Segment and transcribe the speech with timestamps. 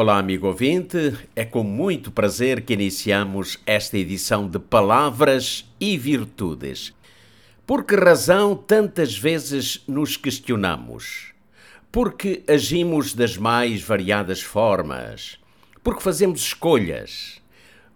[0.00, 1.18] Olá, amigo ouvinte.
[1.34, 6.94] É com muito prazer que iniciamos esta edição de Palavras e Virtudes.
[7.66, 11.32] Por que razão tantas vezes nos questionamos?
[11.90, 15.36] Porque agimos das mais variadas formas?
[15.82, 17.42] Porque fazemos escolhas?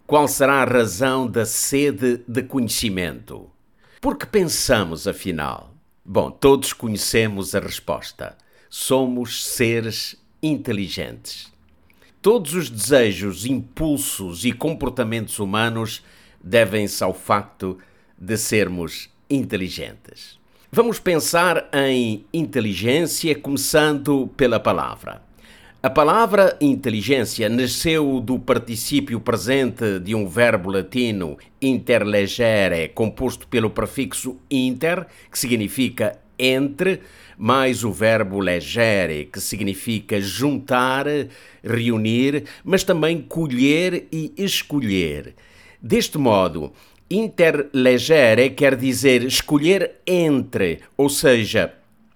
[0.05, 3.49] Qual será a razão da sede de conhecimento?
[4.01, 5.73] Porque pensamos, afinal?
[6.03, 8.37] Bom, todos conhecemos a resposta.
[8.69, 11.52] Somos seres inteligentes.
[12.23, 16.01] Todos os desejos, impulsos e comportamentos humanos
[16.41, 17.77] devem-se ao facto
[18.17, 20.39] de sermos inteligentes.
[20.71, 25.21] Vamos pensar em inteligência começando pela palavra.
[25.83, 34.37] A palavra inteligência nasceu do particípio presente de um verbo latino interlegere, composto pelo prefixo
[34.49, 37.01] inter, que significa entre,
[37.37, 41.05] mais o verbo legere, que significa juntar,
[41.63, 45.35] reunir, mas também colher e escolher.
[45.81, 46.71] Deste modo,
[47.09, 51.73] interlegere quer dizer escolher entre, ou seja,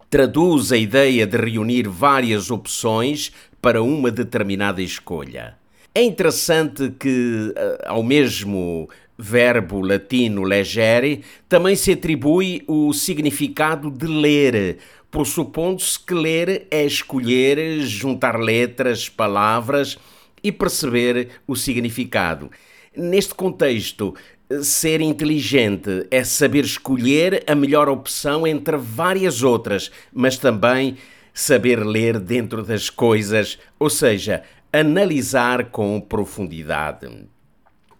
[0.09, 5.55] traduz a ideia de reunir várias opções para uma determinada escolha.
[5.93, 14.05] É interessante que eh, ao mesmo verbo latino legere também se atribui o significado de
[14.05, 14.77] ler,
[15.09, 19.97] pressupondo-se que ler é escolher, juntar letras, palavras
[20.43, 22.51] e perceber o significado.
[22.95, 24.13] Neste contexto,
[24.61, 30.97] ser inteligente é saber escolher a melhor opção entre várias outras, mas também
[31.33, 37.07] saber ler dentro das coisas, ou seja, analisar com profundidade.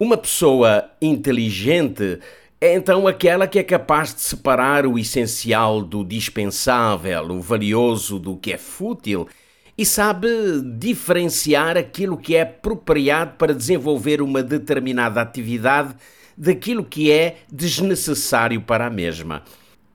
[0.00, 2.20] Uma pessoa inteligente
[2.60, 8.36] é então aquela que é capaz de separar o essencial do dispensável, o valioso do
[8.36, 9.26] que é fútil
[9.76, 10.28] e sabe
[10.78, 15.96] diferenciar aquilo que é apropriado para desenvolver uma determinada atividade
[16.36, 19.42] daquilo que é desnecessário para a mesma.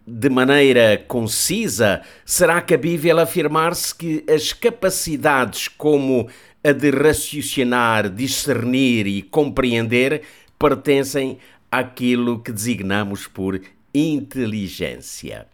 [0.06, 6.28] De maneira concisa, será cabível afirmar-se que as capacidades como
[6.64, 10.22] a de raciocinar, discernir e compreender
[10.58, 11.38] pertencem
[11.72, 13.60] àquilo que designamos por
[13.94, 15.48] inteligência.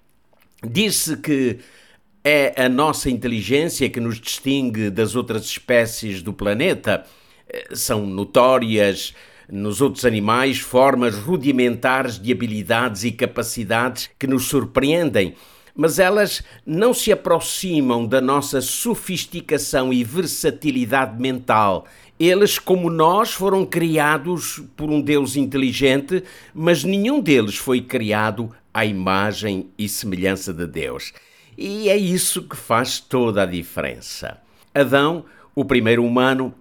[0.64, 1.60] Diz-se que
[2.24, 7.06] é a nossa inteligência que nos distingue das outras espécies do planeta.
[7.74, 9.14] São notórias
[9.52, 15.34] nos outros animais formas rudimentares de habilidades e capacidades que nos surpreendem,
[15.80, 21.88] mas elas não se aproximam da nossa sofisticação e versatilidade mental
[22.20, 26.22] eles, como nós, foram criados por um Deus inteligente,
[26.54, 31.14] mas nenhum deles foi criado à imagem e semelhança de Deus.
[31.58, 34.38] E é isso que faz toda a diferença.
[34.76, 35.24] Adão,
[35.56, 36.54] o primeiro humano,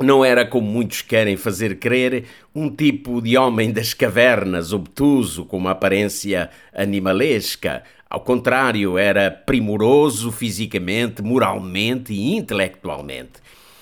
[0.00, 5.56] não era, como muitos querem fazer crer, um tipo de homem das cavernas, obtuso, com
[5.56, 7.82] uma aparência animalesca.
[8.10, 13.40] Ao contrário, era primoroso fisicamente, moralmente e intelectualmente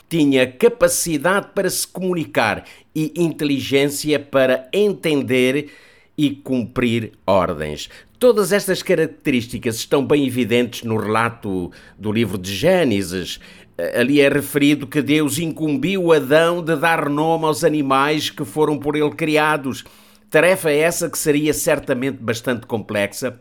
[0.09, 2.64] tinha capacidade para se comunicar
[2.94, 5.70] e inteligência para entender
[6.16, 7.88] e cumprir ordens.
[8.19, 13.38] Todas estas características estão bem evidentes no relato do livro de Gênesis.
[13.94, 18.97] Ali é referido que Deus incumbiu Adão de dar nome aos animais que foram por
[18.97, 19.84] ele criados.
[20.31, 23.38] Tarefa essa que seria certamente bastante complexa,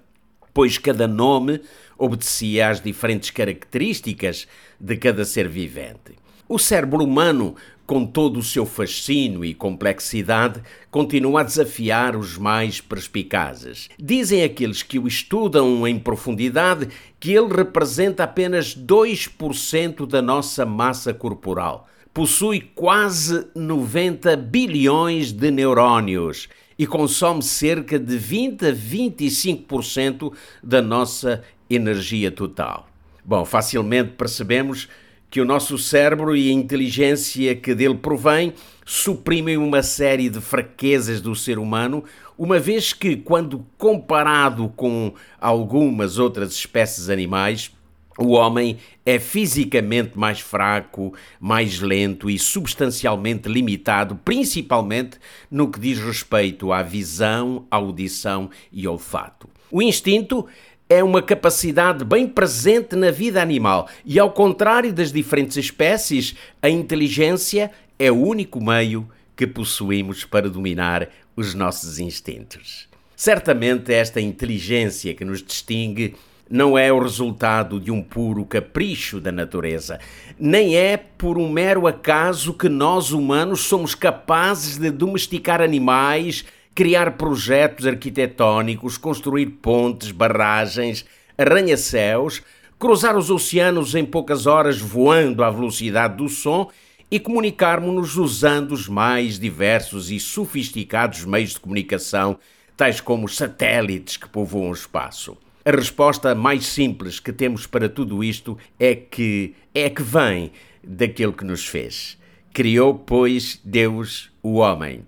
[0.55, 1.59] pois cada nome
[1.97, 4.47] obedecia às diferentes características
[4.79, 6.15] de cada ser vivente.
[6.47, 7.55] O cérebro humano,
[7.85, 13.89] com todo o seu fascínio e complexidade, continua a desafiar os mais perspicazes.
[13.99, 16.87] Dizem aqueles que o estudam em profundidade
[17.19, 21.89] que ele representa apenas 2% da nossa massa corporal.
[22.13, 26.47] Possui quase 90 bilhões de neurónios
[26.77, 32.87] e consome cerca de 20 a 25% da nossa energia total.
[33.23, 34.87] Bom, facilmente percebemos
[35.29, 38.53] que o nosso cérebro e a inteligência que dele provém
[38.85, 42.03] suprimem uma série de fraquezas do ser humano,
[42.37, 47.74] uma vez que, quando comparado com algumas outras espécies animais,
[48.17, 55.17] O homem é fisicamente mais fraco, mais lento e substancialmente limitado, principalmente
[55.51, 59.49] no que diz respeito à visão, audição e olfato.
[59.69, 60.47] O instinto
[60.87, 66.69] é uma capacidade bem presente na vida animal e, ao contrário das diferentes espécies, a
[66.69, 72.87] inteligência é o único meio que possuímos para dominar os nossos instintos.
[73.15, 76.15] Certamente, esta inteligência que nos distingue
[76.49, 79.99] não é o resultado de um puro capricho da natureza,
[80.39, 87.17] nem é por um mero acaso que nós humanos somos capazes de domesticar animais, criar
[87.17, 91.05] projetos arquitetónicos, construir pontes, barragens,
[91.37, 92.43] arranha-céus,
[92.77, 96.69] cruzar os oceanos em poucas horas voando à velocidade do som
[97.09, 102.37] e comunicarmos-nos usando os mais diversos e sofisticados meios de comunicação,
[102.75, 105.37] tais como os satélites que povoam o espaço.
[105.67, 110.51] A resposta mais simples que temos para tudo isto é que é que vem
[110.83, 112.19] daquele que nos fez.
[112.53, 115.03] Criou, pois, Deus o homem.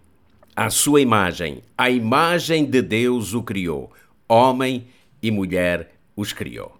[0.55, 3.91] À sua imagem, à imagem de Deus o criou.
[4.27, 4.87] Homem
[5.21, 6.75] e mulher os criou.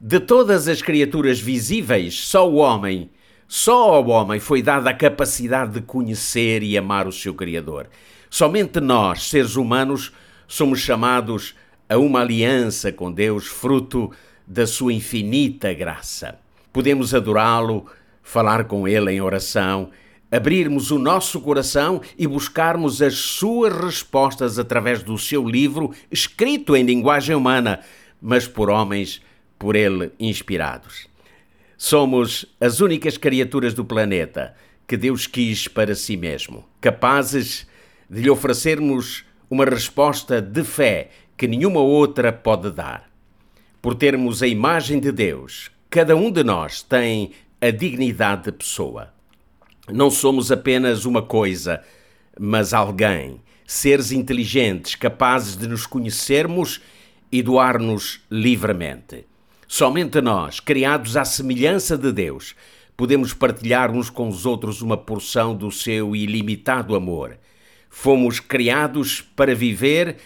[0.00, 3.10] De todas as criaturas visíveis, só o homem,
[3.48, 7.88] só ao homem foi dada a capacidade de conhecer e amar o seu Criador.
[8.30, 10.12] Somente nós, seres humanos,
[10.46, 11.56] somos chamados
[11.92, 14.10] a uma aliança com Deus, fruto
[14.46, 16.38] da sua infinita graça.
[16.72, 17.84] Podemos adorá-lo,
[18.22, 19.90] falar com ele em oração,
[20.30, 26.82] abrirmos o nosso coração e buscarmos as suas respostas através do seu livro, escrito em
[26.82, 27.80] linguagem humana,
[28.22, 29.20] mas por homens
[29.58, 31.06] por ele inspirados.
[31.76, 34.54] Somos as únicas criaturas do planeta
[34.88, 37.66] que Deus quis para si mesmo, capazes
[38.08, 43.10] de lhe oferecermos uma resposta de fé que nenhuma outra pode dar.
[43.80, 49.12] Por termos a imagem de Deus, cada um de nós tem a dignidade de pessoa.
[49.88, 51.82] Não somos apenas uma coisa,
[52.38, 56.80] mas alguém, seres inteligentes, capazes de nos conhecermos
[57.30, 59.26] e doar-nos livremente.
[59.66, 62.54] Somente nós, criados à semelhança de Deus,
[62.96, 67.38] podemos partilhar uns com os outros uma porção do seu ilimitado amor.
[67.88, 70.18] Fomos criados para viver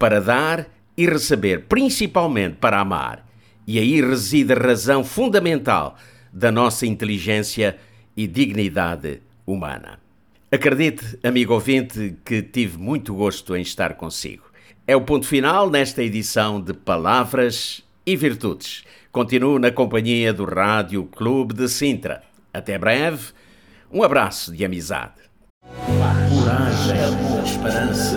[0.00, 0.66] para dar
[0.96, 3.26] e receber, principalmente para amar.
[3.66, 5.94] E aí reside a razão fundamental
[6.32, 7.76] da nossa inteligência
[8.16, 10.00] e dignidade humana.
[10.50, 14.44] Acredite, amigo ouvinte, que tive muito gosto em estar consigo.
[14.86, 18.82] É o ponto final nesta edição de Palavras e Virtudes.
[19.12, 22.22] Continuo na companhia do Rádio Clube de Sintra.
[22.54, 23.32] Até breve.
[23.92, 25.20] Um abraço de amizade.
[25.86, 26.96] Coragem,
[27.44, 28.16] esperança,